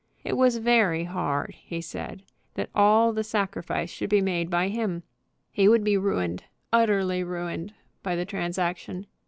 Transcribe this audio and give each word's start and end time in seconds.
It 0.23 0.35
was 0.35 0.57
very 0.57 1.03
hard, 1.03 1.53
he 1.61 1.79
said, 1.79 2.23
that 2.55 2.71
all 2.73 3.13
the 3.13 3.23
sacrifice 3.23 3.91
should 3.91 4.09
be 4.09 4.19
made 4.19 4.49
by 4.49 4.67
him. 4.69 5.03
He 5.51 5.67
would 5.69 5.83
be 5.83 5.95
ruined, 5.95 6.43
utterly 6.73 7.23
ruined 7.23 7.75
by 8.01 8.15
the 8.15 8.25
transaction. 8.25 9.05